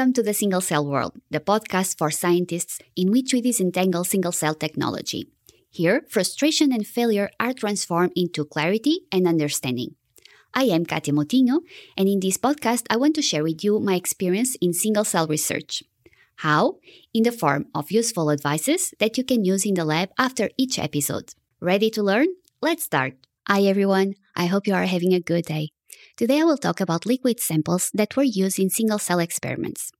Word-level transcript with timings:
Welcome 0.00 0.14
to 0.14 0.22
the 0.22 0.32
Single 0.32 0.62
Cell 0.62 0.86
World, 0.86 1.20
the 1.30 1.40
podcast 1.40 1.98
for 1.98 2.10
scientists 2.10 2.78
in 2.96 3.10
which 3.10 3.34
we 3.34 3.42
disentangle 3.42 4.02
single 4.02 4.32
cell 4.32 4.54
technology. 4.54 5.28
Here, 5.68 6.06
frustration 6.08 6.72
and 6.72 6.86
failure 6.86 7.28
are 7.38 7.52
transformed 7.52 8.12
into 8.16 8.46
clarity 8.46 9.00
and 9.12 9.28
understanding. 9.28 9.96
I 10.54 10.72
am 10.72 10.86
Katia 10.86 11.12
Moutinho, 11.12 11.60
and 11.98 12.08
in 12.08 12.18
this 12.18 12.38
podcast, 12.38 12.86
I 12.88 12.96
want 12.96 13.14
to 13.16 13.20
share 13.20 13.42
with 13.42 13.62
you 13.62 13.78
my 13.78 13.94
experience 13.94 14.56
in 14.62 14.72
single 14.72 15.04
cell 15.04 15.26
research. 15.26 15.82
How? 16.36 16.78
In 17.12 17.24
the 17.24 17.30
form 17.30 17.66
of 17.74 17.90
useful 17.90 18.30
advices 18.30 18.94
that 19.00 19.18
you 19.18 19.24
can 19.24 19.44
use 19.44 19.66
in 19.66 19.74
the 19.74 19.84
lab 19.84 20.08
after 20.16 20.48
each 20.56 20.78
episode. 20.78 21.34
Ready 21.60 21.90
to 21.90 22.02
learn? 22.02 22.28
Let's 22.62 22.84
start. 22.84 23.18
Hi 23.46 23.64
everyone, 23.64 24.14
I 24.34 24.46
hope 24.46 24.66
you 24.66 24.72
are 24.72 24.86
having 24.86 25.12
a 25.12 25.20
good 25.20 25.44
day. 25.44 25.72
Today 26.20 26.42
I 26.42 26.44
will 26.44 26.58
talk 26.58 26.82
about 26.82 27.06
liquid 27.06 27.40
samples 27.40 27.90
that 27.94 28.14
were 28.14 28.22
used 28.22 28.58
in 28.58 28.68
single 28.68 28.98
cell 28.98 29.20
experiments. 29.20 29.90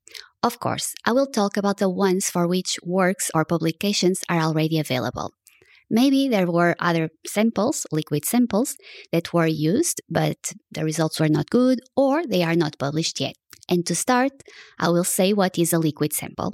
Of 0.42 0.60
course, 0.60 0.92
I 1.06 1.12
will 1.12 1.26
talk 1.26 1.56
about 1.56 1.78
the 1.78 1.88
ones 1.88 2.28
for 2.28 2.46
which 2.46 2.76
works 2.82 3.30
or 3.34 3.46
publications 3.46 4.20
are 4.28 4.40
already 4.40 4.78
available. 4.78 5.32
Maybe 5.88 6.28
there 6.28 6.52
were 6.52 6.76
other 6.78 7.08
samples, 7.26 7.86
liquid 7.90 8.26
samples, 8.26 8.76
that 9.12 9.32
were 9.32 9.46
used, 9.46 10.02
but 10.10 10.52
the 10.70 10.84
results 10.84 11.18
were 11.18 11.30
not 11.30 11.48
good 11.48 11.80
or 11.96 12.26
they 12.26 12.42
are 12.42 12.54
not 12.54 12.78
published 12.78 13.18
yet. 13.18 13.36
And 13.66 13.86
to 13.86 13.94
start, 13.94 14.32
I 14.78 14.90
will 14.90 15.04
say 15.04 15.32
what 15.32 15.58
is 15.58 15.72
a 15.72 15.78
liquid 15.78 16.12
sample. 16.12 16.52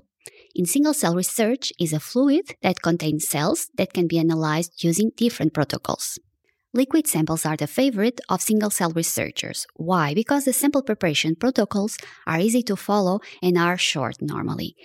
In 0.54 0.66
single 0.66 0.94
cell 0.94 1.16
research 1.16 1.72
is 1.80 1.92
a 1.92 1.98
fluid 1.98 2.54
that 2.62 2.82
contains 2.82 3.28
cells 3.28 3.68
that 3.76 3.92
can 3.92 4.06
be 4.06 4.20
analyzed 4.20 4.84
using 4.84 5.10
different 5.16 5.54
protocols. 5.54 6.20
Liquid 6.76 7.06
samples 7.06 7.46
are 7.46 7.56
the 7.56 7.66
favorite 7.66 8.20
of 8.28 8.42
single 8.42 8.68
cell 8.68 8.90
researchers. 8.90 9.66
Why? 9.76 10.12
Because 10.12 10.44
the 10.44 10.52
sample 10.52 10.82
preparation 10.82 11.34
protocols 11.34 11.96
are 12.26 12.38
easy 12.38 12.62
to 12.64 12.76
follow 12.76 13.20
and 13.42 13.56
are 13.56 13.78
short 13.78 14.20
normally. 14.20 14.76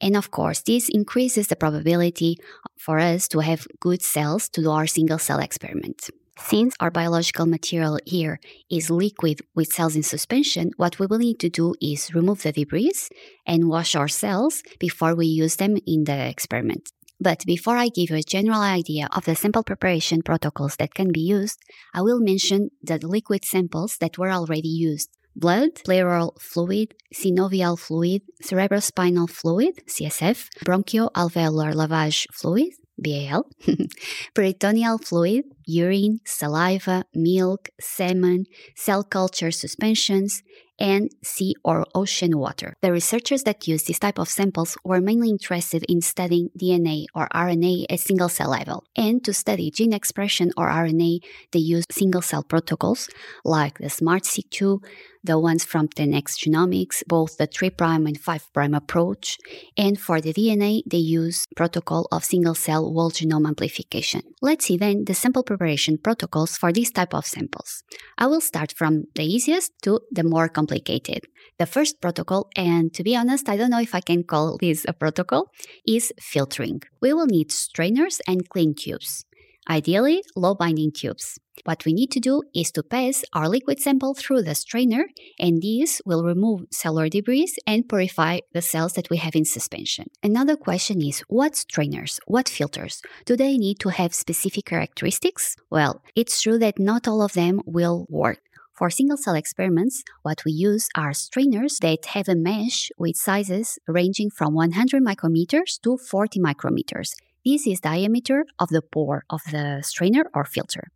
And 0.00 0.16
of 0.16 0.32
course, 0.32 0.62
this 0.62 0.88
increases 0.88 1.46
the 1.46 1.54
probability 1.54 2.38
for 2.76 2.98
us 2.98 3.28
to 3.28 3.38
have 3.38 3.68
good 3.78 4.02
cells 4.02 4.48
to 4.50 4.60
do 4.60 4.72
our 4.72 4.88
single 4.88 5.20
cell 5.20 5.38
experiment. 5.38 6.10
Since 6.36 6.74
our 6.80 6.90
biological 6.90 7.46
material 7.46 8.00
here 8.04 8.40
is 8.68 8.90
liquid 8.90 9.40
with 9.54 9.72
cells 9.72 9.94
in 9.94 10.02
suspension, 10.02 10.72
what 10.76 10.98
we 10.98 11.06
will 11.06 11.18
need 11.18 11.38
to 11.40 11.48
do 11.48 11.74
is 11.80 12.12
remove 12.12 12.42
the 12.42 12.50
debris 12.50 13.08
and 13.46 13.68
wash 13.68 13.94
our 13.94 14.08
cells 14.08 14.64
before 14.80 15.14
we 15.14 15.26
use 15.26 15.54
them 15.56 15.76
in 15.86 16.04
the 16.04 16.28
experiment. 16.28 16.90
But 17.20 17.44
before 17.46 17.76
I 17.76 17.88
give 17.88 18.10
you 18.10 18.16
a 18.16 18.22
general 18.22 18.60
idea 18.60 19.08
of 19.12 19.24
the 19.24 19.34
sample 19.34 19.62
preparation 19.62 20.22
protocols 20.22 20.76
that 20.76 20.94
can 20.94 21.12
be 21.12 21.20
used, 21.20 21.58
I 21.94 22.02
will 22.02 22.20
mention 22.20 22.70
the 22.82 22.98
liquid 22.98 23.44
samples 23.44 23.96
that 23.98 24.18
were 24.18 24.30
already 24.30 24.68
used. 24.68 25.10
Blood, 25.34 25.82
pleural 25.84 26.36
fluid, 26.40 26.94
synovial 27.14 27.78
fluid, 27.78 28.22
cerebrospinal 28.42 29.28
fluid, 29.28 29.82
CSF, 29.86 30.48
bronchoalveolar 30.64 31.74
lavage 31.74 32.26
fluid, 32.32 32.72
BAL, 32.98 33.46
peritoneal 34.34 34.96
fluid, 34.98 35.44
urine, 35.66 36.20
saliva, 36.24 37.04
milk, 37.14 37.68
semen, 37.78 38.46
cell 38.74 39.04
culture 39.04 39.50
suspensions, 39.50 40.42
and 40.78 41.10
sea 41.22 41.54
or 41.64 41.86
ocean 41.94 42.38
water. 42.38 42.74
The 42.82 42.92
researchers 42.92 43.42
that 43.44 43.66
used 43.66 43.86
this 43.86 43.98
type 43.98 44.18
of 44.18 44.28
samples 44.28 44.76
were 44.84 45.00
mainly 45.00 45.30
interested 45.30 45.84
in 45.88 46.00
studying 46.00 46.50
DNA 46.58 47.06
or 47.14 47.28
RNA 47.34 47.86
at 47.90 48.00
single 48.00 48.28
cell 48.28 48.50
level. 48.50 48.84
And 48.96 49.24
to 49.24 49.32
study 49.32 49.70
gene 49.70 49.92
expression 49.92 50.52
or 50.56 50.68
RNA, 50.68 51.20
they 51.52 51.58
used 51.58 51.92
single 51.92 52.22
cell 52.22 52.42
protocols 52.42 53.08
like 53.44 53.78
the 53.78 53.90
SMART-Seq2, 53.90 54.82
the 55.26 55.38
ones 55.38 55.64
from 55.64 55.88
10x 55.88 56.38
Genomics, 56.42 57.02
both 57.06 57.36
the 57.36 57.46
3' 57.46 57.70
and 57.78 58.18
5' 58.18 58.50
approach. 58.74 59.38
And 59.76 60.00
for 60.00 60.20
the 60.20 60.32
DNA, 60.32 60.82
they 60.86 60.98
use 60.98 61.46
protocol 61.54 62.08
of 62.10 62.24
single 62.24 62.54
cell 62.54 62.82
whole 62.92 63.10
genome 63.10 63.46
amplification. 63.46 64.22
Let's 64.40 64.66
see 64.66 64.76
then 64.76 65.04
the 65.04 65.14
sample 65.14 65.42
preparation 65.42 65.98
protocols 65.98 66.56
for 66.56 66.72
this 66.72 66.90
type 66.90 67.14
of 67.14 67.26
samples. 67.26 67.82
I 68.16 68.26
will 68.26 68.40
start 68.40 68.72
from 68.72 69.04
the 69.14 69.24
easiest 69.24 69.72
to 69.82 70.00
the 70.10 70.24
more 70.24 70.48
complicated. 70.48 71.20
The 71.58 71.66
first 71.66 72.00
protocol, 72.00 72.48
and 72.56 72.92
to 72.94 73.02
be 73.02 73.16
honest, 73.16 73.48
I 73.48 73.56
don't 73.56 73.70
know 73.70 73.80
if 73.80 73.94
I 73.94 74.00
can 74.00 74.24
call 74.24 74.58
this 74.58 74.84
a 74.88 74.92
protocol, 74.92 75.50
is 75.86 76.12
filtering. 76.20 76.82
We 77.00 77.12
will 77.12 77.26
need 77.26 77.50
strainers 77.50 78.20
and 78.26 78.48
clean 78.48 78.74
tubes 78.74 79.24
ideally 79.68 80.22
low 80.34 80.54
binding 80.54 80.92
tubes. 80.92 81.38
What 81.64 81.84
we 81.84 81.92
need 81.92 82.10
to 82.12 82.20
do 82.20 82.42
is 82.54 82.70
to 82.72 82.82
pass 82.82 83.24
our 83.32 83.48
liquid 83.48 83.80
sample 83.80 84.14
through 84.14 84.42
the 84.42 84.54
strainer, 84.54 85.06
and 85.38 85.62
this 85.62 86.02
will 86.04 86.22
remove 86.22 86.66
cellular 86.70 87.08
debris 87.08 87.54
and 87.66 87.88
purify 87.88 88.40
the 88.52 88.62
cells 88.62 88.92
that 88.94 89.08
we 89.10 89.16
have 89.16 89.34
in 89.34 89.44
suspension. 89.44 90.06
Another 90.22 90.56
question 90.56 91.00
is 91.00 91.20
what 91.28 91.56
strainers, 91.56 92.20
what 92.26 92.48
filters? 92.48 93.00
Do 93.24 93.36
they 93.36 93.56
need 93.56 93.80
to 93.80 93.88
have 93.88 94.14
specific 94.14 94.66
characteristics? 94.66 95.56
Well, 95.70 96.02
it's 96.14 96.42
true 96.42 96.58
that 96.58 96.78
not 96.78 97.08
all 97.08 97.22
of 97.22 97.32
them 97.32 97.62
will 97.64 98.06
work. 98.08 98.40
For 98.76 98.90
single 98.90 99.16
cell 99.16 99.34
experiments, 99.34 100.04
what 100.22 100.44
we 100.44 100.52
use 100.52 100.90
are 100.94 101.14
strainers 101.14 101.78
that 101.80 102.04
have 102.12 102.28
a 102.28 102.34
mesh 102.34 102.90
with 102.98 103.16
sizes 103.16 103.78
ranging 103.88 104.28
from 104.28 104.52
100 104.52 105.02
micrometers 105.02 105.80
to 105.80 105.96
40 105.96 106.40
micrometers. 106.40 107.14
This 107.46 107.64
is 107.64 107.78
diameter 107.78 108.44
of 108.58 108.70
the 108.70 108.82
pore 108.82 109.22
of 109.30 109.40
the 109.52 109.80
strainer 109.82 110.24
or 110.34 110.44
filter. 110.44 110.88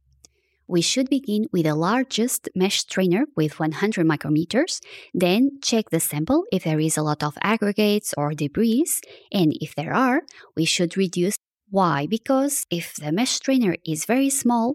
We 0.66 0.81
should 0.81 1.09
begin 1.09 1.47
with 1.53 1.62
the 1.62 1.77
largest 1.77 2.49
mesh 2.56 2.81
strainer 2.81 3.27
with 3.37 3.61
100 3.61 4.05
micrometers, 4.05 4.81
then 5.15 5.60
check 5.62 5.91
the 5.91 6.00
sample 6.00 6.43
if 6.50 6.65
there 6.65 6.81
is 6.81 6.97
a 6.97 7.05
lot 7.05 7.22
of 7.22 7.39
aggregates 7.41 8.15
or 8.19 8.34
debris, 8.34 8.84
and 9.31 9.53
if 9.60 9.77
there 9.77 9.94
are, 9.94 10.22
we 10.56 10.65
should 10.65 10.97
reduce. 10.97 11.37
Why? 11.69 12.09
Because 12.09 12.66
if 12.69 12.97
the 12.97 13.12
mesh 13.12 13.31
strainer 13.31 13.77
is 13.87 14.05
very 14.05 14.28
small, 14.28 14.75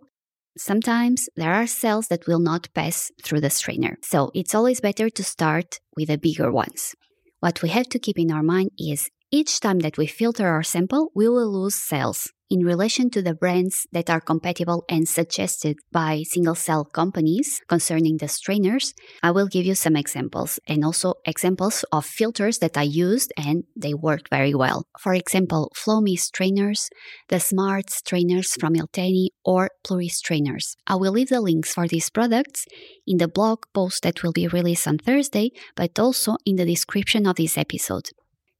sometimes 0.57 1.27
there 1.35 1.53
are 1.53 1.67
cells 1.67 2.07
that 2.07 2.25
will 2.25 2.39
not 2.39 2.73
pass 2.73 3.11
through 3.21 3.41
the 3.41 3.49
strainer. 3.49 3.97
So 4.01 4.31
it's 4.33 4.55
always 4.55 4.79
better 4.79 5.09
to 5.09 5.23
start 5.25 5.81
with 5.97 6.07
the 6.07 6.17
bigger 6.17 6.53
ones. 6.53 6.95
What 7.41 7.61
we 7.61 7.67
have 7.67 7.89
to 7.89 7.99
keep 7.99 8.17
in 8.17 8.31
our 8.31 8.43
mind 8.43 8.71
is 8.79 9.09
each 9.35 9.59
time 9.59 9.79
that 9.79 9.97
we 9.97 10.07
filter 10.07 10.47
our 10.47 10.63
sample, 10.63 11.11
we 11.13 11.27
will 11.27 11.51
lose 11.51 11.75
cells 11.75 12.31
in 12.49 12.63
relation 12.63 13.09
to 13.09 13.21
the 13.21 13.33
brands 13.33 13.87
that 13.91 14.09
are 14.09 14.21
compatible 14.21 14.85
and 14.87 15.07
suggested 15.07 15.77
by 15.91 16.21
single 16.23 16.53
cell 16.53 16.85
companies 16.85 17.61
concerning 17.67 18.17
the 18.17 18.27
strainers, 18.27 18.93
I 19.23 19.31
will 19.31 19.47
give 19.47 19.65
you 19.65 19.75
some 19.75 19.95
examples 19.95 20.59
and 20.67 20.85
also 20.85 21.15
examples 21.25 21.83
of 21.91 22.05
filters 22.05 22.59
that 22.59 22.77
I 22.77 22.83
used 22.83 23.33
and 23.35 23.63
they 23.75 23.93
worked 23.93 24.29
very 24.29 24.53
well. 24.53 24.85
For 24.99 25.13
example, 25.13 25.71
Flowmi 25.75 26.19
strainers, 26.19 26.89
the 27.29 27.39
Smart 27.39 27.89
strainers 27.89 28.55
from 28.59 28.75
Miltenyi, 28.75 29.29
or 29.43 29.69
Pluri 29.83 30.09
strainers. 30.09 30.75
I 30.87 30.95
will 30.95 31.13
leave 31.13 31.29
the 31.29 31.41
links 31.41 31.73
for 31.73 31.87
these 31.87 32.09
products 32.09 32.65
in 33.07 33.17
the 33.17 33.27
blog 33.27 33.65
post 33.73 34.03
that 34.03 34.21
will 34.21 34.33
be 34.33 34.47
released 34.47 34.87
on 34.87 34.99
Thursday, 34.99 35.51
but 35.75 35.97
also 35.97 36.37
in 36.45 36.57
the 36.57 36.65
description 36.65 37.25
of 37.25 37.37
this 37.37 37.57
episode. 37.57 38.09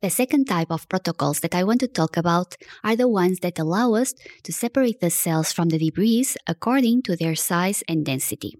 The 0.06 0.12
second 0.12 0.46
type 0.46 0.70
of 0.70 0.88
protocols 0.88 1.40
that 1.40 1.56
I 1.56 1.64
want 1.64 1.80
to 1.80 1.88
talk 1.88 2.16
about 2.16 2.58
are 2.84 2.96
the 2.96 3.08
ones 3.08 3.40
that 3.40 3.58
allow 3.58 3.96
us 3.96 4.14
to 4.44 4.54
separate 4.54 5.00
the 5.00 5.10
cells 5.10 5.52
from 5.52 5.70
the 5.70 5.80
debris 5.80 6.28
according 6.46 7.02
to 7.08 7.16
their 7.16 7.34
size 7.34 7.82
and 7.88 8.06
density. 8.06 8.54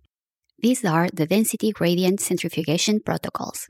These 0.58 0.84
are 0.84 1.08
the 1.14 1.28
density 1.28 1.70
gradient 1.70 2.20
centrifugation 2.20 3.00
protocols. 3.00 3.68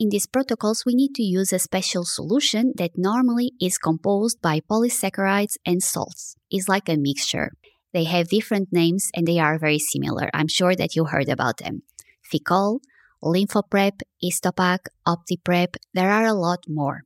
In 0.00 0.08
these 0.08 0.26
protocols, 0.26 0.82
we 0.84 0.96
need 0.96 1.14
to 1.14 1.22
use 1.22 1.52
a 1.52 1.60
special 1.60 2.04
solution 2.04 2.72
that 2.76 2.98
normally 2.98 3.52
is 3.60 3.78
composed 3.78 4.42
by 4.42 4.58
polysaccharides 4.58 5.58
and 5.64 5.84
salts. 5.84 6.34
It's 6.50 6.68
like 6.68 6.88
a 6.88 6.96
mixture. 6.96 7.52
They 7.92 8.02
have 8.02 8.30
different 8.30 8.72
names 8.72 9.10
and 9.14 9.28
they 9.28 9.38
are 9.38 9.60
very 9.60 9.78
similar. 9.78 10.28
I'm 10.34 10.48
sure 10.48 10.74
that 10.74 10.96
you 10.96 11.04
heard 11.04 11.28
about 11.28 11.58
them. 11.58 11.82
Ficoll, 12.28 12.80
LymphoPrep, 13.22 14.00
Histopaque, 14.22 14.86
OptiPrep, 15.06 15.76
there 15.94 16.10
are 16.10 16.26
a 16.26 16.34
lot 16.34 16.60
more. 16.68 17.02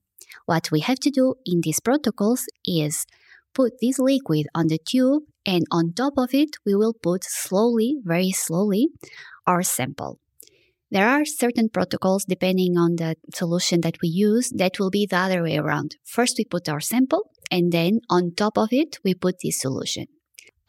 What 0.47 0.71
we 0.71 0.81
have 0.81 0.99
to 1.01 1.11
do 1.11 1.35
in 1.45 1.61
these 1.63 1.81
protocols 1.81 2.45
is 2.65 3.07
put 3.55 3.75
this 3.81 3.99
liquid 3.99 4.47
on 4.55 4.69
the 4.69 4.79
tube 4.79 5.25
and 5.47 5.65
on 5.71 5.93
top 5.93 6.15
of 6.17 6.35
it 6.35 6.57
we 6.65 6.75
will 6.75 6.95
put 6.95 7.25
slowly, 7.25 7.97
very 8.05 8.31
slowly, 8.31 8.89
our 9.47 9.63
sample. 9.63 10.19
There 10.91 11.09
are 11.09 11.25
certain 11.25 11.69
protocols 11.69 12.25
depending 12.25 12.77
on 12.77 12.97
the 12.97 13.15
solution 13.33 13.81
that 13.83 13.97
we 14.03 14.09
use 14.09 14.51
that 14.57 14.81
will 14.81 14.91
be 14.91 15.07
the 15.09 15.17
other 15.17 15.43
way 15.43 15.57
around. 15.57 15.97
First 16.05 16.35
we 16.39 16.45
put 16.45 16.69
our 16.69 16.81
sample 16.81 17.31
and 17.51 17.73
then 17.73 18.01
on 18.11 18.35
top 18.35 18.59
of 18.59 18.69
it 18.73 18.99
we 19.05 19.15
put 19.15 19.37
this 19.43 19.61
solution. 19.61 20.07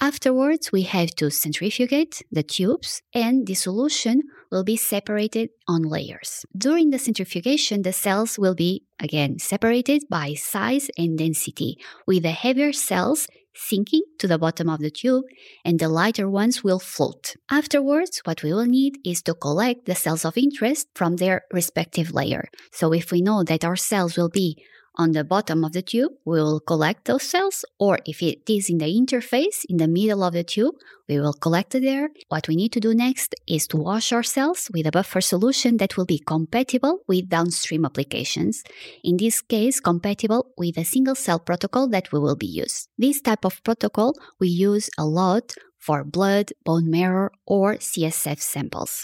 Afterwards, 0.04 0.72
we 0.72 0.82
have 0.82 1.12
to 1.18 1.26
centrifugate 1.26 2.24
the 2.32 2.42
tubes 2.42 3.04
and 3.14 3.46
the 3.46 3.54
solution 3.54 4.24
will 4.52 4.64
be 4.64 4.76
separated 4.76 5.50
on 5.68 5.84
layers. 5.84 6.44
During 6.58 6.90
the 6.90 6.98
centrifugation, 6.98 7.84
the 7.84 7.94
cells 7.94 8.40
will 8.40 8.56
be 8.56 8.84
again 9.00 9.38
separated 9.38 10.02
by 10.10 10.34
size 10.34 10.90
and 10.98 11.20
density, 11.20 11.78
with 12.08 12.24
the 12.24 12.32
heavier 12.32 12.74
cells 12.74 13.28
sinking 13.54 14.02
to 14.18 14.28
the 14.28 14.40
bottom 14.40 14.70
of 14.70 14.80
the 14.80 14.90
tube 14.90 15.26
and 15.64 15.78
the 15.78 15.90
lighter 15.90 16.28
ones 16.28 16.64
will 16.64 16.80
float. 16.80 17.36
Afterwards, 17.52 18.22
what 18.24 18.42
we 18.42 18.52
will 18.52 18.66
need 18.66 18.98
is 19.06 19.22
to 19.24 19.36
collect 19.36 19.86
the 19.86 19.94
cells 19.94 20.26
of 20.26 20.36
interest 20.36 20.88
from 20.96 21.18
their 21.18 21.44
respective 21.54 22.12
layer. 22.12 22.48
So 22.72 22.92
if 22.92 23.12
we 23.12 23.22
know 23.22 23.44
that 23.44 23.64
our 23.64 23.76
cells 23.76 24.18
will 24.18 24.30
be 24.30 24.64
on 24.96 25.14
the 25.14 25.24
bottom 25.24 25.64
of 25.64 25.72
the 25.72 25.82
tube, 25.82 26.12
we 26.26 26.42
will 26.42 26.60
collect 26.60 27.06
those 27.06 27.24
cells, 27.24 27.64
or 27.80 28.00
if 28.06 28.22
it 28.22 28.50
is 28.50 28.70
in 28.70 28.78
the 28.80 28.86
interface, 28.86 29.64
in 29.70 29.78
the 29.78 29.88
middle 29.88 30.24
of 30.24 30.34
the 30.34 30.44
tube, 30.44 30.76
we 31.08 31.20
will 31.20 31.34
collect 31.34 31.76
it 31.76 31.82
there. 31.82 32.10
What 32.30 32.48
we 32.48 32.56
need 32.56 32.72
to 32.74 32.80
do 32.80 32.94
next 32.94 33.36
is 33.48 33.68
to 33.68 33.78
wash 33.78 34.12
our 34.12 34.24
cells 34.24 34.70
with 34.74 34.86
a 34.86 34.92
buffer 34.92 35.22
solution 35.22 35.78
that 35.78 35.98
will 35.98 36.06
be 36.06 36.20
compatible 36.20 37.00
with 37.08 37.30
downstream 37.30 37.86
applications. 37.86 38.64
In 39.04 39.18
this 39.18 39.42
case, 39.42 39.80
compatible 39.80 40.52
with 40.58 40.78
a 40.78 40.86
single 40.86 41.16
cell 41.16 41.40
protocol 41.40 41.88
that 41.90 42.12
we 42.12 42.20
will 42.20 42.36
be 42.36 42.48
used. 42.48 42.90
This 42.98 43.22
type 43.22 43.46
of 43.46 43.64
protocol 43.64 44.14
we 44.40 44.50
use 44.50 44.90
a 44.98 45.06
lot 45.06 45.54
for 45.80 46.04
blood, 46.04 46.52
bone 46.64 46.90
marrow, 46.90 47.30
or 47.46 47.76
CSF 47.76 48.40
samples. 48.40 49.04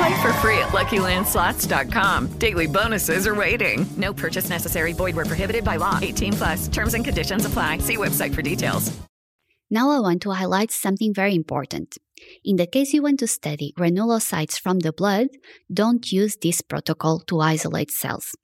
Play 0.00 0.22
for 0.22 0.32
free 0.34 0.58
at 0.58 0.68
LuckyLandSlots.com. 0.68 2.28
Daily 2.38 2.66
bonuses 2.66 3.26
are 3.26 3.34
waiting. 3.34 3.84
No 3.98 4.14
purchase 4.14 4.48
necessary. 4.48 4.94
Void 4.94 5.14
where 5.14 5.26
prohibited 5.26 5.62
by 5.62 5.76
law. 5.76 5.98
18 6.00 6.32
plus. 6.32 6.68
Terms 6.68 6.94
and 6.94 7.04
conditions 7.04 7.44
apply. 7.44 7.78
See 7.78 7.98
website 7.98 8.34
for 8.34 8.40
details. 8.40 8.90
Now 9.70 9.90
I 9.90 10.00
want 10.00 10.22
to 10.22 10.30
highlight 10.30 10.70
something 10.70 11.12
very 11.14 11.34
important. 11.34 11.98
In 12.42 12.56
the 12.56 12.66
case 12.66 12.94
you 12.94 13.02
want 13.02 13.20
to 13.20 13.26
study 13.26 13.74
granulocytes 13.78 14.58
from 14.58 14.78
the 14.78 14.92
blood, 14.92 15.28
don't 15.72 16.10
use 16.10 16.34
this 16.40 16.62
protocol 16.62 17.20
to 17.26 17.40
isolate 17.40 17.90
cells. 17.90 18.34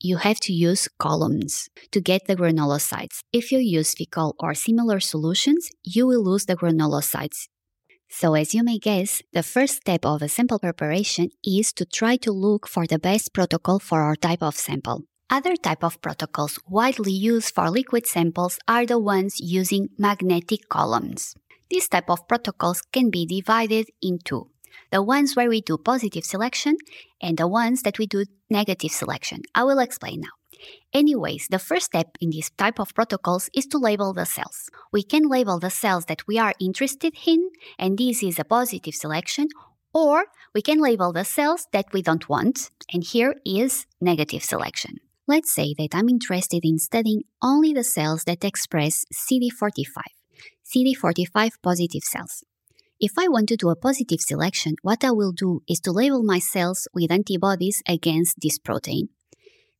You 0.00 0.16
have 0.16 0.40
to 0.40 0.52
use 0.52 0.88
columns 0.98 1.68
to 1.92 2.00
get 2.00 2.26
the 2.26 2.34
granulocytes. 2.36 3.20
If 3.32 3.52
you 3.52 3.60
use 3.60 3.94
Ficoll 3.94 4.34
or 4.40 4.52
similar 4.52 4.98
solutions, 4.98 5.68
you 5.84 6.08
will 6.08 6.24
lose 6.24 6.46
the 6.46 6.56
granulocytes. 6.56 7.46
So, 8.16 8.34
as 8.34 8.54
you 8.54 8.62
may 8.62 8.78
guess, 8.78 9.22
the 9.32 9.42
first 9.42 9.82
step 9.82 10.06
of 10.06 10.22
a 10.22 10.28
sample 10.28 10.60
preparation 10.60 11.30
is 11.42 11.72
to 11.72 11.84
try 11.84 12.14
to 12.18 12.30
look 12.30 12.68
for 12.68 12.86
the 12.86 13.00
best 13.00 13.34
protocol 13.34 13.80
for 13.80 14.02
our 14.02 14.14
type 14.14 14.40
of 14.40 14.54
sample. 14.54 15.02
Other 15.28 15.56
type 15.56 15.82
of 15.82 16.00
protocols 16.00 16.60
widely 16.68 17.10
used 17.10 17.52
for 17.52 17.68
liquid 17.68 18.06
samples 18.06 18.60
are 18.68 18.86
the 18.86 19.00
ones 19.00 19.40
using 19.40 19.88
magnetic 19.98 20.68
columns. 20.68 21.34
This 21.68 21.88
type 21.88 22.08
of 22.08 22.28
protocols 22.28 22.82
can 22.92 23.10
be 23.10 23.26
divided 23.26 23.88
into 24.00 24.46
the 24.92 25.02
ones 25.02 25.34
where 25.34 25.48
we 25.48 25.60
do 25.60 25.76
positive 25.76 26.24
selection 26.24 26.76
and 27.20 27.36
the 27.36 27.48
ones 27.48 27.82
that 27.82 27.98
we 27.98 28.06
do 28.06 28.26
negative 28.48 28.92
selection. 28.92 29.42
I 29.56 29.64
will 29.64 29.80
explain 29.80 30.20
now. 30.20 30.43
Anyways, 30.92 31.48
the 31.50 31.58
first 31.58 31.86
step 31.86 32.16
in 32.20 32.30
this 32.30 32.50
type 32.50 32.78
of 32.78 32.94
protocols 32.94 33.50
is 33.54 33.66
to 33.66 33.78
label 33.78 34.12
the 34.12 34.26
cells. 34.26 34.70
We 34.92 35.02
can 35.02 35.28
label 35.28 35.58
the 35.58 35.70
cells 35.70 36.06
that 36.06 36.26
we 36.26 36.38
are 36.38 36.54
interested 36.60 37.14
in, 37.26 37.50
and 37.78 37.98
this 37.98 38.22
is 38.22 38.38
a 38.38 38.44
positive 38.44 38.94
selection, 38.94 39.48
or 39.92 40.26
we 40.54 40.62
can 40.62 40.80
label 40.80 41.12
the 41.12 41.24
cells 41.24 41.66
that 41.72 41.92
we 41.92 42.02
don't 42.02 42.28
want, 42.28 42.70
and 42.92 43.04
here 43.04 43.36
is 43.44 43.86
negative 44.00 44.42
selection. 44.42 44.98
Let's 45.26 45.52
say 45.52 45.74
that 45.78 45.94
I'm 45.94 46.08
interested 46.08 46.60
in 46.64 46.78
studying 46.78 47.22
only 47.42 47.72
the 47.72 47.84
cells 47.84 48.24
that 48.24 48.44
express 48.44 49.04
CD45, 49.12 50.02
CD45 50.64 51.52
positive 51.62 52.02
cells. 52.02 52.44
If 53.00 53.12
I 53.18 53.28
want 53.28 53.48
to 53.48 53.56
do 53.56 53.70
a 53.70 53.76
positive 53.76 54.20
selection, 54.20 54.76
what 54.82 55.02
I 55.02 55.10
will 55.10 55.32
do 55.32 55.62
is 55.68 55.80
to 55.80 55.92
label 55.92 56.22
my 56.22 56.38
cells 56.38 56.86
with 56.94 57.10
antibodies 57.10 57.82
against 57.88 58.36
this 58.40 58.58
protein. 58.58 59.08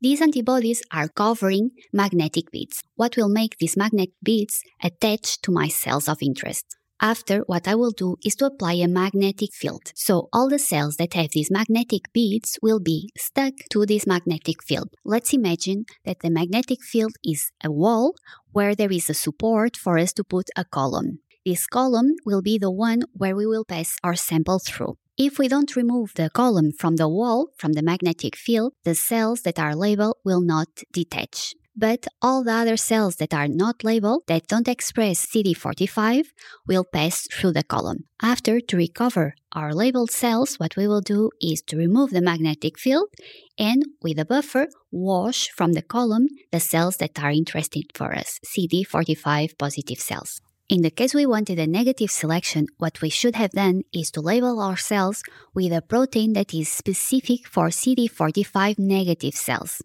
These 0.05 0.21
antibodies 0.21 0.83
are 0.93 1.09
covering 1.09 1.71
magnetic 1.91 2.51
beads. 2.51 2.83
What 2.95 3.17
will 3.17 3.31
make 3.31 3.57
these 3.57 3.75
magnetic 3.75 4.13
beads 4.23 4.61
attach 4.83 5.41
to 5.41 5.51
my 5.51 5.69
cells 5.69 6.11
of 6.11 6.19
interest? 6.21 6.77
After, 7.01 7.39
what 7.47 7.67
I 7.67 7.75
will 7.75 7.91
do 7.91 8.17
is 8.23 8.35
to 8.37 8.45
apply 8.45 8.75
a 8.75 8.87
magnetic 8.87 9.55
field. 9.55 9.93
So 9.95 10.29
all 10.31 10.51
the 10.51 10.59
cells 10.59 10.97
that 10.97 11.15
have 11.15 11.31
these 11.31 11.51
magnetic 11.51 12.13
beads 12.13 12.59
will 12.61 12.81
be 12.81 13.09
stuck 13.17 13.55
to 13.71 13.87
this 13.87 14.07
magnetic 14.07 14.63
field. 14.63 14.91
Let's 15.07 15.33
imagine 15.33 15.87
that 16.05 16.21
the 16.21 16.29
magnetic 16.29 16.83
field 16.83 17.15
is 17.25 17.51
a 17.65 17.73
wall 17.73 18.15
where 18.53 18.75
there 18.75 18.93
is 18.93 19.09
a 19.09 19.15
support 19.15 19.75
for 19.75 19.97
us 19.97 20.13
to 20.13 20.23
put 20.23 20.51
a 20.55 20.67
column. 20.67 21.21
This 21.47 21.67
column 21.67 22.13
will 22.27 22.43
be 22.43 22.59
the 22.59 22.71
one 22.71 23.05
where 23.15 23.35
we 23.35 23.47
will 23.47 23.65
pass 23.65 23.97
our 24.05 24.17
sample 24.17 24.59
through. 24.59 24.99
If 25.17 25.39
we 25.39 25.47
don't 25.47 25.77
remove 25.77 26.13
the 26.15 26.29
column 26.29 26.73
from 26.73 26.97
the 26.97 27.09
wall, 27.09 27.51
from 27.57 27.75
the 27.75 27.83
magnetic 27.83 28.35
field, 28.35 28.73
the 28.83 28.97
cells 28.97 29.43
that 29.43 29.61
are 29.61 29.77
labeled 29.77 30.17
will 30.25 30.41
not 30.41 30.67
detach. 30.93 31.55
But 31.77 32.09
all 32.21 32.43
the 32.43 32.53
other 32.53 32.77
cells 32.77 33.17
that 33.17 33.33
are 33.33 33.47
not 33.47 33.85
labeled, 33.85 34.25
that 34.27 34.49
don't 34.49 34.67
express 34.67 35.25
CD45, 35.25 36.27
will 36.67 36.85
pass 36.85 37.29
through 37.33 37.53
the 37.53 37.63
column. 37.63 38.07
After, 38.21 38.61
to 38.61 38.77
recover 38.77 39.35
our 39.53 39.73
labeled 39.73 40.11
cells, 40.11 40.59
what 40.59 40.77
we 40.77 40.89
will 40.89 41.01
do 41.01 41.31
is 41.41 41.63
to 41.69 41.77
remove 41.77 42.11
the 42.11 42.21
magnetic 42.21 42.77
field 42.77 43.09
and, 43.57 43.85
with 44.03 44.19
a 44.19 44.25
buffer, 44.25 44.67
wash 44.91 45.49
from 45.51 45.75
the 45.75 45.83
column 45.83 46.27
the 46.51 46.59
cells 46.59 46.97
that 46.97 47.23
are 47.23 47.31
interested 47.31 47.85
for 47.95 48.13
us, 48.17 48.41
CD45 48.45 49.57
positive 49.59 50.01
cells. 50.01 50.41
In 50.67 50.81
the 50.81 50.91
case 50.91 51.13
we 51.13 51.27
wanted 51.27 51.59
a 51.59 51.67
negative 51.67 52.11
selection, 52.11 52.67
what 52.79 53.03
we 53.03 53.11
should 53.11 53.37
have 53.37 53.51
done 53.51 53.83
is 53.93 54.11
to 54.13 54.23
label 54.23 54.61
our 54.61 54.79
cells 54.79 55.23
with 55.53 55.73
a 55.73 55.83
protein 55.83 56.33
that 56.33 56.55
is 56.55 56.71
specific 56.71 57.47
for 57.47 57.69
CD45 57.69 58.79
negative 58.79 59.35
cells. 59.35 59.83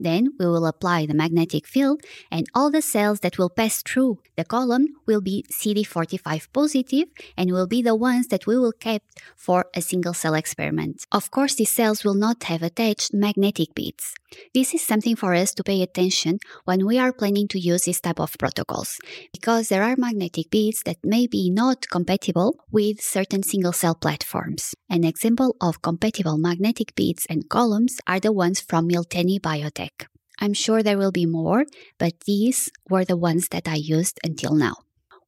Then 0.00 0.28
we 0.38 0.46
will 0.46 0.64
apply 0.64 1.04
the 1.04 1.12
magnetic 1.12 1.66
field 1.66 2.00
and 2.30 2.46
all 2.54 2.70
the 2.70 2.80
cells 2.80 3.20
that 3.20 3.36
will 3.36 3.50
pass 3.50 3.82
through 3.82 4.20
the 4.36 4.44
column 4.44 4.86
will 5.06 5.20
be 5.20 5.44
CD45 5.52 6.48
positive 6.50 7.08
and 7.36 7.52
will 7.52 7.66
be 7.66 7.82
the 7.82 7.94
ones 7.94 8.28
that 8.28 8.46
we 8.46 8.56
will 8.58 8.72
keep 8.72 9.02
for 9.36 9.66
a 9.74 9.82
single 9.82 10.14
cell 10.14 10.34
experiment. 10.34 11.04
Of 11.12 11.30
course, 11.30 11.56
these 11.56 11.72
cells 11.72 12.04
will 12.04 12.14
not 12.14 12.44
have 12.44 12.62
attached 12.62 13.12
magnetic 13.12 13.74
beads. 13.74 14.14
This 14.54 14.74
is 14.74 14.84
something 14.84 15.16
for 15.16 15.34
us 15.34 15.54
to 15.54 15.62
pay 15.62 15.82
attention 15.82 16.38
when 16.64 16.86
we 16.86 16.98
are 16.98 17.12
planning 17.12 17.48
to 17.48 17.58
use 17.58 17.84
this 17.84 18.00
type 18.00 18.20
of 18.20 18.36
protocols 18.38 18.98
because 19.32 19.68
there 19.68 19.82
are 19.82 19.96
magnetic 19.96 20.50
beads 20.50 20.82
that 20.84 20.98
may 21.04 21.26
be 21.26 21.50
not 21.50 21.88
compatible 21.90 22.56
with 22.70 23.00
certain 23.00 23.42
single 23.42 23.72
cell 23.72 23.94
platforms. 23.94 24.74
An 24.90 25.04
example 25.04 25.56
of 25.60 25.82
compatible 25.82 26.38
magnetic 26.38 26.94
beads 26.94 27.26
and 27.28 27.48
columns 27.48 27.98
are 28.06 28.20
the 28.20 28.32
ones 28.32 28.60
from 28.60 28.88
Miltenyi 28.88 29.40
Biotec. 29.40 30.06
I'm 30.38 30.54
sure 30.54 30.82
there 30.82 30.98
will 30.98 31.12
be 31.12 31.26
more, 31.26 31.64
but 31.98 32.20
these 32.26 32.70
were 32.90 33.04
the 33.04 33.16
ones 33.16 33.48
that 33.48 33.66
I 33.68 33.76
used 33.76 34.20
until 34.22 34.54
now. 34.54 34.76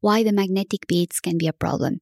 Why 0.01 0.23
the 0.23 0.33
magnetic 0.33 0.87
beads 0.87 1.19
can 1.19 1.39
be 1.39 1.49
a 1.49 1.53
problem. 1.53 2.01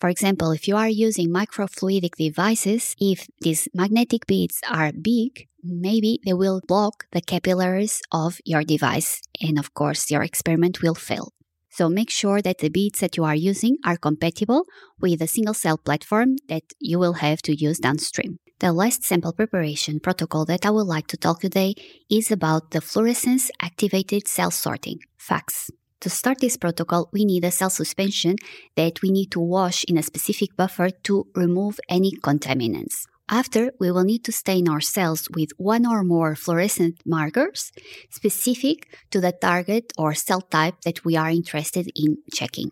For 0.00 0.08
example, 0.08 0.52
if 0.52 0.68
you 0.68 0.76
are 0.76 0.88
using 0.88 1.30
microfluidic 1.30 2.16
devices, 2.16 2.94
if 3.00 3.26
these 3.40 3.66
magnetic 3.74 4.26
beads 4.26 4.60
are 4.70 4.92
big, 4.92 5.48
maybe 5.66 6.20
they 6.24 6.32
will 6.32 6.60
block 6.66 7.06
the 7.12 7.20
capillaries 7.20 8.00
of 8.12 8.38
your 8.44 8.62
device, 8.62 9.20
and 9.40 9.58
of 9.58 9.74
course, 9.74 10.10
your 10.10 10.22
experiment 10.22 10.82
will 10.82 10.94
fail. 10.94 11.32
So 11.70 11.90
make 11.90 12.10
sure 12.10 12.40
that 12.40 12.58
the 12.58 12.70
beads 12.70 13.00
that 13.00 13.16
you 13.18 13.24
are 13.24 13.34
using 13.34 13.76
are 13.84 13.98
compatible 13.98 14.64
with 14.98 15.18
the 15.18 15.26
single 15.26 15.52
cell 15.52 15.76
platform 15.76 16.36
that 16.48 16.62
you 16.80 16.98
will 16.98 17.14
have 17.14 17.42
to 17.42 17.54
use 17.54 17.78
downstream. 17.78 18.38
The 18.60 18.72
last 18.72 19.04
sample 19.04 19.34
preparation 19.34 20.00
protocol 20.00 20.46
that 20.46 20.64
I 20.64 20.70
would 20.70 20.86
like 20.86 21.06
to 21.08 21.18
talk 21.18 21.40
today 21.40 21.74
is 22.10 22.30
about 22.30 22.70
the 22.70 22.80
fluorescence 22.80 23.50
activated 23.60 24.26
cell 24.26 24.50
sorting, 24.50 25.00
FACS. 25.18 25.70
To 26.00 26.08
start 26.08 26.40
this 26.40 26.56
protocol, 26.56 27.10
we 27.12 27.26
need 27.26 27.44
a 27.44 27.50
cell 27.50 27.68
suspension 27.68 28.36
that 28.76 29.02
we 29.02 29.10
need 29.10 29.30
to 29.32 29.40
wash 29.40 29.84
in 29.84 29.98
a 29.98 30.02
specific 30.02 30.56
buffer 30.56 30.88
to 31.04 31.26
remove 31.34 31.78
any 31.90 32.12
contaminants. 32.12 33.04
After, 33.28 33.72
we 33.80 33.90
will 33.90 34.04
need 34.04 34.24
to 34.24 34.32
stain 34.32 34.68
our 34.68 34.80
cells 34.80 35.28
with 35.34 35.50
one 35.56 35.84
or 35.84 36.04
more 36.04 36.36
fluorescent 36.36 37.02
markers 37.04 37.72
specific 38.08 38.88
to 39.10 39.20
the 39.20 39.32
target 39.32 39.92
or 39.98 40.14
cell 40.14 40.42
type 40.42 40.80
that 40.82 41.04
we 41.04 41.16
are 41.16 41.30
interested 41.30 41.90
in 41.96 42.18
checking. 42.32 42.70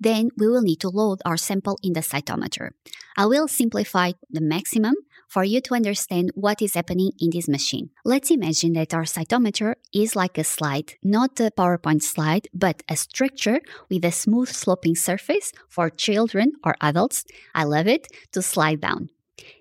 Then 0.00 0.30
we 0.36 0.48
will 0.48 0.62
need 0.62 0.80
to 0.80 0.88
load 0.88 1.20
our 1.24 1.36
sample 1.36 1.78
in 1.82 1.92
the 1.92 2.00
cytometer. 2.00 2.70
I 3.16 3.26
will 3.26 3.48
simplify 3.48 4.12
the 4.30 4.40
maximum 4.40 4.94
for 5.28 5.44
you 5.44 5.60
to 5.62 5.74
understand 5.74 6.30
what 6.34 6.62
is 6.62 6.74
happening 6.74 7.12
in 7.18 7.30
this 7.30 7.48
machine. 7.48 7.90
Let's 8.04 8.30
imagine 8.30 8.74
that 8.74 8.94
our 8.94 9.04
cytometer 9.04 9.74
is 9.92 10.14
like 10.14 10.38
a 10.38 10.44
slide, 10.44 10.94
not 11.02 11.40
a 11.40 11.50
PowerPoint 11.50 12.02
slide, 12.02 12.48
but 12.54 12.82
a 12.88 12.96
structure 12.96 13.60
with 13.88 14.04
a 14.04 14.12
smooth 14.12 14.48
sloping 14.48 14.94
surface 14.94 15.52
for 15.68 15.90
children 15.90 16.52
or 16.64 16.76
adults, 16.80 17.24
I 17.54 17.64
love 17.64 17.86
it, 17.86 18.08
to 18.32 18.42
slide 18.42 18.80
down. 18.80 19.10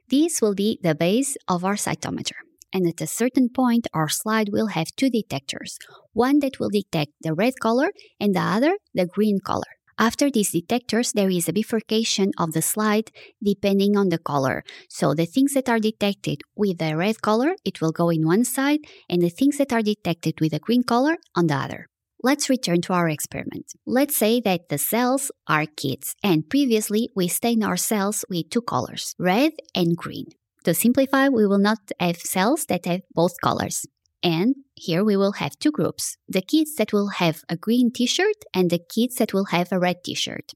This 0.10 0.42
will 0.42 0.56
be 0.56 0.80
the 0.82 0.96
base 0.96 1.38
of 1.48 1.64
our 1.64 1.76
cytometer. 1.76 2.38
And 2.74 2.88
at 2.88 3.02
a 3.02 3.08
certain 3.08 3.50
point, 3.50 3.88
our 3.94 4.10
slide 4.10 4.50
will 4.52 4.68
have 4.68 4.96
two 4.96 5.10
detectors 5.10 5.78
one 6.14 6.40
that 6.40 6.60
will 6.60 6.70
detect 6.70 7.12
the 7.22 7.34
red 7.34 7.54
color 7.60 7.92
and 8.20 8.36
the 8.36 8.42
other 8.42 8.78
the 8.94 9.06
green 9.06 9.40
color. 9.40 9.74
After 10.00 10.32
these 10.32 10.52
detectors, 10.52 11.12
there 11.12 11.30
is 11.30 11.48
a 11.48 11.54
bifurcation 11.54 12.32
of 12.38 12.54
the 12.54 12.64
slide 12.64 13.12
depending 13.44 13.96
on 13.96 14.10
the 14.10 14.18
color. 14.18 14.64
So 14.90 15.14
the 15.14 15.28
things 15.28 15.54
that 15.54 15.70
are 15.70 15.80
detected 15.80 16.42
with 16.56 16.80
the 16.80 16.98
red 16.98 17.22
color, 17.22 17.56
it 17.64 17.80
will 17.80 17.92
go 17.92 18.10
in 18.10 18.26
one 18.26 18.44
side, 18.44 18.80
and 19.08 19.22
the 19.22 19.30
things 19.30 19.58
that 19.58 19.72
are 19.72 19.84
detected 19.84 20.42
with 20.42 20.52
the 20.52 20.60
green 20.60 20.84
color 20.84 21.18
on 21.36 21.48
the 21.48 21.56
other. 21.56 21.88
Let's 22.26 22.50
return 22.50 22.80
to 22.84 22.94
our 22.94 23.10
experiment. 23.10 23.74
Let's 23.86 24.16
say 24.16 24.40
that 24.42 24.70
the 24.70 24.78
cells 24.78 25.30
are 25.46 25.66
kids, 25.66 26.16
and 26.24 26.50
previously 26.50 27.10
we 27.14 27.28
stained 27.28 27.66
our 27.66 27.76
cells 27.76 28.24
with 28.30 28.50
two 28.50 28.62
colors, 28.62 29.14
red 29.20 29.52
and 29.76 29.98
green. 29.98 30.28
To 30.64 30.74
simplify, 30.74 31.28
we 31.28 31.46
will 31.46 31.60
not 31.60 31.80
have 32.00 32.16
cells 32.16 32.66
that 32.68 32.86
have 32.86 33.02
both 33.14 33.34
colors. 33.44 33.86
And 34.24 34.56
here 34.74 35.04
we 35.04 35.18
will 35.18 35.34
have 35.34 35.60
two 35.60 35.72
groups 35.72 36.16
the 36.30 36.42
kids 36.42 36.76
that 36.76 36.94
will 36.94 37.10
have 37.10 37.42
a 37.50 37.58
green 37.58 37.92
t 37.92 38.06
shirt 38.06 38.46
and 38.54 38.70
the 38.70 38.80
kids 38.80 39.16
that 39.16 39.34
will 39.34 39.48
have 39.52 39.74
a 39.74 39.80
red 39.80 39.98
t 40.06 40.16
shirt. 40.16 40.54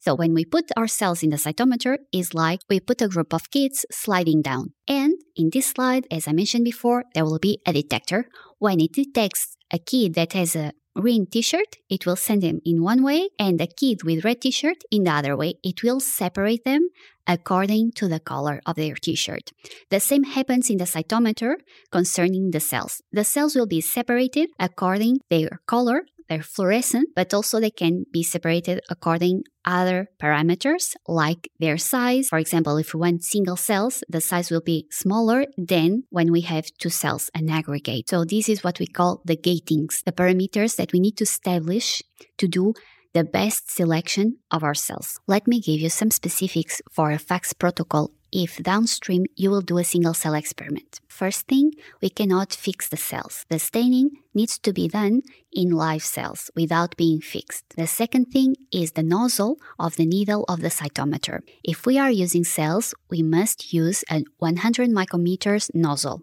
So 0.00 0.16
when 0.16 0.34
we 0.34 0.44
put 0.44 0.72
our 0.76 0.88
cells 0.88 1.22
in 1.22 1.30
the 1.30 1.36
cytometer, 1.36 1.98
it's 2.12 2.34
like 2.34 2.60
we 2.68 2.80
put 2.80 3.00
a 3.00 3.08
group 3.08 3.32
of 3.32 3.52
kids 3.52 3.86
sliding 3.92 4.42
down. 4.42 4.72
And 4.88 5.14
in 5.36 5.50
this 5.52 5.66
slide, 5.66 6.08
as 6.10 6.26
I 6.26 6.32
mentioned 6.32 6.64
before, 6.64 7.04
there 7.14 7.24
will 7.24 7.38
be 7.38 7.60
a 7.64 7.72
detector. 7.72 8.28
When 8.58 8.80
it 8.80 8.92
detects 8.92 9.56
a 9.72 9.78
kid 9.78 10.14
that 10.14 10.32
has 10.32 10.56
a 10.56 10.72
green 10.94 11.26
t-shirt, 11.26 11.76
it 11.88 12.06
will 12.06 12.16
send 12.16 12.42
them 12.42 12.60
in 12.64 12.82
one 12.82 13.02
way, 13.02 13.28
and 13.38 13.60
a 13.60 13.66
kid 13.66 14.04
with 14.04 14.24
red 14.24 14.40
t-shirt 14.40 14.84
in 14.90 15.04
the 15.04 15.10
other 15.10 15.36
way. 15.36 15.54
It 15.62 15.82
will 15.82 16.00
separate 16.00 16.64
them 16.64 16.88
according 17.26 17.92
to 17.92 18.08
the 18.08 18.20
color 18.20 18.60
of 18.66 18.76
their 18.76 18.94
t-shirt. 18.94 19.52
The 19.90 20.00
same 20.00 20.24
happens 20.24 20.70
in 20.70 20.78
the 20.78 20.84
cytometer 20.84 21.56
concerning 21.90 22.50
the 22.50 22.60
cells. 22.60 23.02
The 23.12 23.24
cells 23.24 23.54
will 23.54 23.66
be 23.66 23.80
separated 23.80 24.50
according 24.58 25.20
their 25.30 25.60
color 25.66 26.04
they're 26.28 26.42
fluorescent, 26.42 27.08
but 27.14 27.34
also 27.34 27.60
they 27.60 27.70
can 27.70 28.04
be 28.12 28.22
separated 28.22 28.80
according 28.88 29.44
other 29.64 30.08
parameters 30.20 30.94
like 31.06 31.50
their 31.58 31.78
size. 31.78 32.28
For 32.28 32.38
example, 32.38 32.76
if 32.76 32.94
we 32.94 33.00
want 33.00 33.24
single 33.24 33.56
cells, 33.56 34.02
the 34.08 34.20
size 34.20 34.50
will 34.50 34.60
be 34.60 34.86
smaller 34.90 35.46
than 35.56 36.04
when 36.10 36.30
we 36.32 36.42
have 36.42 36.66
two 36.78 36.90
cells, 36.90 37.30
an 37.34 37.48
aggregate. 37.50 38.08
So 38.08 38.24
this 38.24 38.48
is 38.48 38.62
what 38.62 38.78
we 38.78 38.86
call 38.86 39.22
the 39.24 39.36
gatings, 39.36 40.02
the 40.04 40.12
parameters 40.12 40.76
that 40.76 40.92
we 40.92 41.00
need 41.00 41.16
to 41.18 41.24
establish 41.24 42.02
to 42.38 42.48
do 42.48 42.74
the 43.14 43.24
best 43.24 43.70
selection 43.70 44.38
of 44.50 44.64
our 44.64 44.74
cells. 44.74 45.20
Let 45.26 45.46
me 45.46 45.60
give 45.60 45.80
you 45.80 45.88
some 45.88 46.10
specifics 46.10 46.82
for 46.90 47.12
a 47.12 47.18
FACS 47.18 47.54
protocol 47.56 48.10
if 48.32 48.56
downstream 48.56 49.24
you 49.36 49.48
will 49.48 49.60
do 49.60 49.78
a 49.78 49.84
single 49.84 50.14
cell 50.14 50.34
experiment. 50.34 51.00
First 51.06 51.46
thing, 51.46 51.70
we 52.02 52.10
cannot 52.10 52.52
fix 52.52 52.88
the 52.88 52.96
cells. 52.96 53.46
The 53.48 53.60
staining 53.60 54.10
needs 54.34 54.58
to 54.58 54.72
be 54.72 54.88
done 54.88 55.22
in 55.52 55.70
live 55.70 56.02
cells 56.02 56.50
without 56.56 56.96
being 56.96 57.20
fixed. 57.20 57.64
The 57.76 57.86
second 57.86 58.26
thing 58.32 58.56
is 58.72 58.92
the 58.92 59.04
nozzle 59.04 59.58
of 59.78 59.94
the 59.94 60.06
needle 60.06 60.44
of 60.48 60.60
the 60.60 60.68
cytometer. 60.68 61.42
If 61.62 61.86
we 61.86 61.96
are 61.96 62.10
using 62.10 62.42
cells, 62.42 62.92
we 63.08 63.22
must 63.22 63.72
use 63.72 64.02
a 64.10 64.24
100 64.38 64.90
micrometers 64.90 65.72
nozzle. 65.72 66.22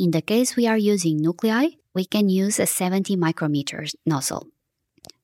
In 0.00 0.10
the 0.10 0.22
case 0.22 0.56
we 0.56 0.66
are 0.66 0.78
using 0.78 1.18
nuclei, 1.18 1.68
we 1.94 2.04
can 2.04 2.28
use 2.28 2.58
a 2.58 2.66
70 2.66 3.16
micrometers 3.16 3.94
nozzle. 4.04 4.48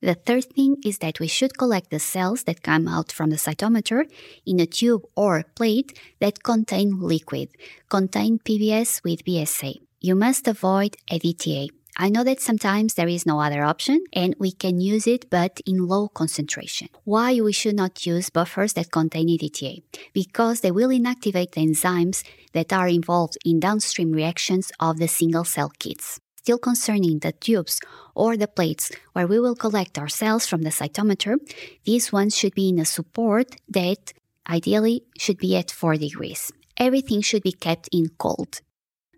The 0.00 0.14
third 0.14 0.44
thing 0.54 0.76
is 0.84 0.98
that 0.98 1.18
we 1.18 1.26
should 1.26 1.58
collect 1.58 1.90
the 1.90 1.98
cells 1.98 2.44
that 2.44 2.62
come 2.62 2.86
out 2.86 3.10
from 3.10 3.30
the 3.30 3.36
cytometer 3.36 4.04
in 4.46 4.60
a 4.60 4.66
tube 4.66 5.02
or 5.16 5.42
plate 5.56 5.98
that 6.20 6.44
contain 6.44 7.00
liquid, 7.00 7.48
contain 7.88 8.38
PBS 8.38 9.02
with 9.02 9.24
BSA. 9.24 9.80
You 10.00 10.14
must 10.14 10.46
avoid 10.46 10.96
EDTA. 11.10 11.70
I 11.96 12.10
know 12.10 12.22
that 12.22 12.40
sometimes 12.40 12.94
there 12.94 13.08
is 13.08 13.26
no 13.26 13.40
other 13.40 13.64
option 13.64 14.04
and 14.12 14.36
we 14.38 14.52
can 14.52 14.80
use 14.80 15.08
it 15.08 15.28
but 15.30 15.60
in 15.66 15.88
low 15.88 16.06
concentration. 16.08 16.90
Why 17.02 17.40
we 17.40 17.52
should 17.52 17.74
not 17.74 18.06
use 18.06 18.30
buffers 18.30 18.74
that 18.74 18.92
contain 18.92 19.28
EDTA? 19.28 19.82
Because 20.12 20.60
they 20.60 20.70
will 20.70 20.90
inactivate 20.90 21.52
the 21.52 21.66
enzymes 21.66 22.22
that 22.52 22.72
are 22.72 22.86
involved 22.86 23.36
in 23.44 23.58
downstream 23.58 24.12
reactions 24.12 24.70
of 24.78 24.98
the 24.98 25.08
single 25.08 25.44
cell 25.44 25.72
kits 25.80 26.20
still 26.48 26.56
concerning 26.72 27.18
the 27.18 27.32
tubes 27.32 27.78
or 28.14 28.34
the 28.34 28.48
plates 28.48 28.90
where 29.12 29.26
we 29.26 29.38
will 29.38 29.54
collect 29.54 29.98
our 29.98 30.08
cells 30.08 30.46
from 30.46 30.62
the 30.62 30.70
cytometer, 30.70 31.36
these 31.84 32.10
ones 32.10 32.34
should 32.34 32.54
be 32.54 32.70
in 32.70 32.78
a 32.78 32.86
support 32.86 33.56
that 33.68 34.14
ideally 34.48 35.02
should 35.18 35.36
be 35.36 35.54
at 35.58 35.70
4 35.70 35.96
degrees. 35.96 36.50
Everything 36.78 37.20
should 37.20 37.42
be 37.42 37.52
kept 37.52 37.90
in 37.92 38.08
cold. 38.16 38.62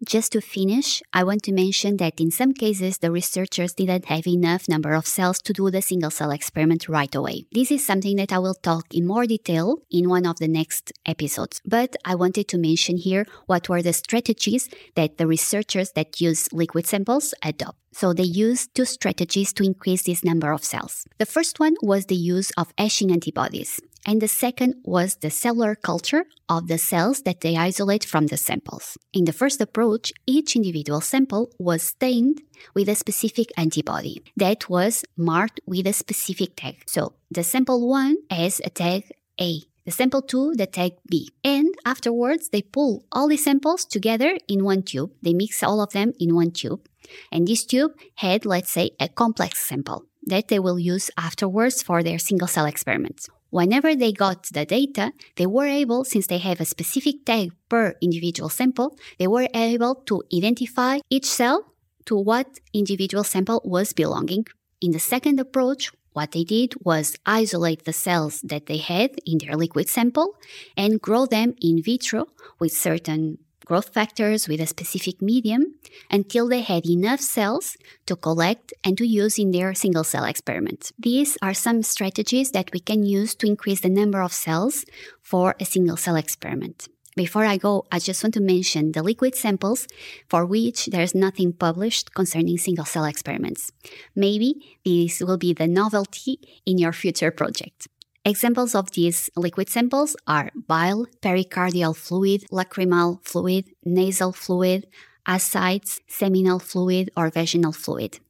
Just 0.02 0.32
to 0.32 0.40
finish, 0.40 1.02
I 1.12 1.24
want 1.24 1.42
to 1.42 1.52
mention 1.52 1.98
that 1.98 2.22
in 2.22 2.30
some 2.30 2.54
cases 2.54 2.96
the 2.96 3.10
researchers 3.10 3.74
didn't 3.74 4.06
have 4.06 4.26
enough 4.26 4.66
number 4.66 4.94
of 4.94 5.06
cells 5.06 5.42
to 5.42 5.52
do 5.52 5.70
the 5.70 5.82
single 5.82 6.10
cell 6.10 6.30
experiment 6.30 6.88
right 6.88 7.14
away. 7.14 7.44
This 7.52 7.70
is 7.70 7.84
something 7.84 8.16
that 8.16 8.32
I 8.32 8.38
will 8.38 8.54
talk 8.54 8.94
in 8.94 9.06
more 9.06 9.26
detail 9.26 9.76
in 9.90 10.08
one 10.08 10.24
of 10.24 10.38
the 10.38 10.48
next 10.48 10.90
episodes, 11.04 11.60
but 11.66 11.96
I 12.02 12.14
wanted 12.14 12.48
to 12.48 12.56
mention 12.56 12.96
here 12.96 13.26
what 13.44 13.68
were 13.68 13.82
the 13.82 13.92
strategies 13.92 14.70
that 14.94 15.18
the 15.18 15.26
researchers 15.26 15.92
that 15.92 16.18
use 16.18 16.50
liquid 16.50 16.86
samples 16.86 17.34
adopt. 17.42 17.76
So 17.92 18.14
they 18.14 18.22
used 18.22 18.74
two 18.74 18.84
strategies 18.84 19.52
to 19.54 19.64
increase 19.64 20.04
this 20.04 20.24
number 20.24 20.52
of 20.52 20.64
cells. 20.64 21.06
The 21.18 21.26
first 21.26 21.58
one 21.58 21.74
was 21.82 22.06
the 22.06 22.14
use 22.14 22.52
of 22.56 22.72
hashing 22.78 23.10
antibodies, 23.10 23.80
and 24.06 24.20
the 24.20 24.28
second 24.28 24.76
was 24.84 25.16
the 25.16 25.30
cellular 25.30 25.74
culture 25.74 26.24
of 26.48 26.68
the 26.68 26.78
cells 26.78 27.22
that 27.22 27.40
they 27.42 27.56
isolate 27.56 28.04
from 28.04 28.26
the 28.26 28.36
samples. 28.36 28.96
In 29.12 29.24
the 29.24 29.32
first 29.32 29.60
approach, 29.60 30.12
each 30.26 30.56
individual 30.56 31.00
sample 31.00 31.50
was 31.58 31.82
stained 31.82 32.42
with 32.74 32.88
a 32.88 32.94
specific 32.94 33.50
antibody 33.56 34.22
that 34.36 34.68
was 34.70 35.04
marked 35.16 35.60
with 35.66 35.86
a 35.86 35.92
specific 35.92 36.56
tag. 36.56 36.82
So 36.86 37.14
the 37.30 37.42
sample 37.42 37.86
1 37.88 38.16
has 38.30 38.60
a 38.64 38.70
tag 38.70 39.12
A, 39.40 39.62
the 39.84 39.90
sample 39.90 40.22
2 40.22 40.54
the 40.56 40.66
tag 40.66 40.92
B. 41.08 41.30
And 41.44 41.74
afterwards, 41.84 42.48
they 42.48 42.62
pull 42.62 43.04
all 43.12 43.28
the 43.28 43.36
samples 43.36 43.84
together 43.84 44.38
in 44.48 44.64
one 44.64 44.82
tube. 44.82 45.12
They 45.22 45.34
mix 45.34 45.62
all 45.62 45.80
of 45.80 45.92
them 45.92 46.12
in 46.18 46.34
one 46.34 46.52
tube. 46.52 46.86
And 47.32 47.46
this 47.46 47.64
tube 47.64 47.92
had, 48.16 48.46
let's 48.46 48.70
say, 48.70 48.90
a 48.98 49.08
complex 49.08 49.58
sample 49.58 50.06
that 50.26 50.48
they 50.48 50.58
will 50.58 50.78
use 50.78 51.10
afterwards 51.16 51.82
for 51.82 52.02
their 52.02 52.18
single 52.18 52.48
cell 52.48 52.66
experiments. 52.66 53.28
Whenever 53.50 53.94
they 53.94 54.12
got 54.12 54.44
the 54.52 54.64
data, 54.64 55.12
they 55.36 55.46
were 55.46 55.66
able, 55.66 56.04
since 56.04 56.26
they 56.26 56.38
have 56.38 56.60
a 56.60 56.64
specific 56.64 57.24
tag 57.24 57.52
per 57.68 57.94
individual 58.00 58.48
sample, 58.48 58.96
they 59.18 59.26
were 59.26 59.48
able 59.54 59.96
to 60.06 60.22
identify 60.32 60.98
each 61.10 61.26
cell 61.26 61.74
to 62.06 62.16
what 62.16 62.60
individual 62.72 63.24
sample 63.24 63.60
was 63.64 63.92
belonging. 63.92 64.46
In 64.80 64.92
the 64.92 65.00
second 65.00 65.38
approach, 65.40 65.92
what 66.12 66.32
they 66.32 66.44
did 66.44 66.74
was 66.84 67.16
isolate 67.26 67.84
the 67.84 67.92
cells 67.92 68.40
that 68.42 68.66
they 68.66 68.78
had 68.78 69.10
in 69.26 69.38
their 69.38 69.56
liquid 69.56 69.88
sample 69.88 70.36
and 70.76 71.00
grow 71.00 71.26
them 71.26 71.54
in 71.60 71.82
vitro 71.82 72.26
with 72.58 72.72
certain 72.72 73.38
growth 73.70 73.94
factors 73.94 74.48
with 74.48 74.60
a 74.60 74.66
specific 74.66 75.22
medium 75.22 75.62
until 76.10 76.48
they 76.48 76.60
had 76.60 76.84
enough 76.84 77.20
cells 77.20 77.76
to 78.04 78.16
collect 78.16 78.72
and 78.82 78.98
to 78.98 79.06
use 79.06 79.38
in 79.38 79.52
their 79.52 79.72
single 79.74 80.02
cell 80.02 80.24
experiment. 80.24 80.90
These 80.98 81.38
are 81.40 81.54
some 81.54 81.84
strategies 81.84 82.50
that 82.50 82.72
we 82.72 82.80
can 82.80 83.04
use 83.04 83.36
to 83.36 83.46
increase 83.46 83.80
the 83.82 83.88
number 83.88 84.22
of 84.22 84.32
cells 84.32 84.84
for 85.22 85.54
a 85.60 85.64
single 85.64 85.96
cell 85.96 86.16
experiment. 86.16 86.88
Before 87.14 87.44
I 87.44 87.58
go, 87.58 87.86
I 87.92 88.00
just 88.00 88.24
want 88.24 88.34
to 88.34 88.40
mention 88.40 88.90
the 88.90 89.04
liquid 89.04 89.36
samples 89.36 89.86
for 90.28 90.44
which 90.44 90.86
there's 90.86 91.14
nothing 91.14 91.52
published 91.52 92.12
concerning 92.12 92.58
single 92.58 92.84
cell 92.84 93.04
experiments. 93.04 93.70
Maybe 94.16 94.78
this 94.84 95.20
will 95.20 95.38
be 95.38 95.52
the 95.52 95.68
novelty 95.68 96.40
in 96.66 96.78
your 96.78 96.92
future 96.92 97.30
project. 97.30 97.86
Examples 98.24 98.74
of 98.74 98.90
these 98.90 99.30
liquid 99.34 99.70
samples 99.70 100.14
are 100.26 100.50
bile, 100.54 101.06
pericardial 101.22 101.96
fluid, 101.96 102.44
lacrimal 102.52 103.24
fluid, 103.24 103.70
nasal 103.82 104.32
fluid, 104.32 104.86
ascites, 105.26 106.00
seminal 106.06 106.58
fluid, 106.58 107.10
or 107.16 107.30
vaginal 107.30 107.72
fluid. 107.72 108.20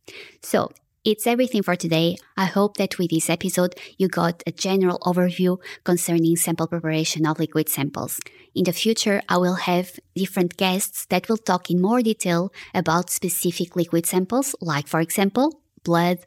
So, 0.43 0.71
it's 1.03 1.27
everything 1.27 1.65
for 1.65 1.75
today. 1.75 2.19
I 2.37 2.45
hope 2.45 2.77
that 2.77 2.99
with 2.99 3.11
this 3.11 3.29
episode 3.29 3.75
you 3.99 4.07
got 4.07 4.45
a 4.47 4.53
general 4.53 4.99
overview 5.01 5.59
concerning 5.83 6.37
sample 6.37 6.69
preparation 6.69 7.27
of 7.27 7.41
liquid 7.41 7.69
samples. 7.69 8.21
In 8.55 8.65
the 8.65 8.73
future, 8.73 9.23
I 9.29 9.39
will 9.39 9.55
have 9.55 9.99
different 10.15 10.57
guests 10.57 11.07
that 11.07 11.29
will 11.29 11.39
talk 11.39 11.69
in 11.69 11.81
more 11.81 12.03
detail 12.03 12.53
about 12.75 13.11
specific 13.11 13.75
liquid 13.75 14.07
samples, 14.07 14.55
like, 14.61 14.87
for 14.87 15.01
example, 15.01 15.63
blood 15.83 16.19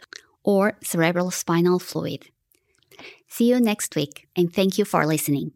or 0.43 0.73
cerebral 0.83 1.31
spinal 1.31 1.79
fluid. 1.79 2.32
See 3.33 3.49
you 3.49 3.59
next 3.59 3.95
week, 3.95 4.27
and 4.35 4.53
thank 4.53 4.77
you 4.77 4.85
for 4.85 5.07
listening. 5.07 5.53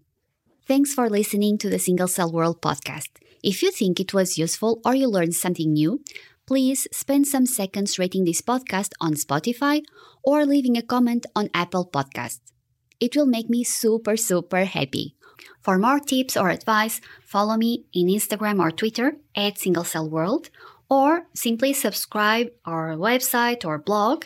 Thanks 0.67 0.95
for 0.95 1.11
listening 1.11 1.59
to 1.59 1.69
the 1.69 1.77
Single 1.77 2.07
Cell 2.07 2.31
World 2.31 2.59
podcast. 2.59 3.09
If 3.43 3.61
you 3.61 3.69
think 3.69 3.99
it 3.99 4.15
was 4.15 4.35
useful 4.35 4.81
or 4.83 4.95
you 4.95 5.07
learned 5.07 5.35
something 5.35 5.73
new, 5.73 6.01
please 6.47 6.87
spend 6.91 7.27
some 7.27 7.45
seconds 7.45 7.99
rating 7.99 8.25
this 8.25 8.41
podcast 8.41 8.93
on 8.99 9.13
Spotify 9.13 9.83
or 10.23 10.43
leaving 10.43 10.75
a 10.75 10.81
comment 10.81 11.27
on 11.35 11.51
Apple 11.53 11.85
Podcasts. 11.85 12.51
It 12.99 13.15
will 13.15 13.27
make 13.27 13.47
me 13.47 13.63
super, 13.63 14.17
super 14.17 14.65
happy. 14.65 15.13
For 15.61 15.77
more 15.77 15.99
tips 15.99 16.35
or 16.35 16.49
advice, 16.49 16.99
follow 17.23 17.57
me 17.57 17.85
in 17.93 18.07
Instagram 18.07 18.59
or 18.59 18.71
Twitter 18.71 19.17
at 19.35 19.59
Single 19.59 19.83
Cell 19.83 20.09
World 20.09 20.49
or 20.89 21.27
simply 21.35 21.73
subscribe 21.73 22.47
our 22.65 22.95
website 22.95 23.63
or 23.63 23.77
blog 23.77 24.25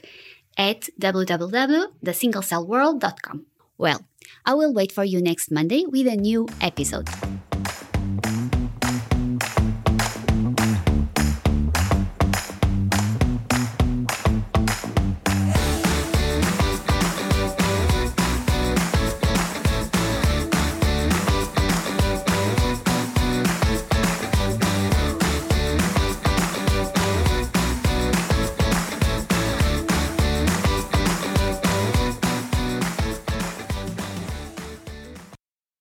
at 0.57 0.89
www.thesinglecellworld.com. 0.99 3.45
Well, 3.77 4.05
I 4.45 4.53
will 4.53 4.73
wait 4.73 4.91
for 4.91 5.03
you 5.03 5.21
next 5.21 5.51
Monday 5.51 5.85
with 5.87 6.07
a 6.07 6.15
new 6.15 6.47
episode. 6.61 7.09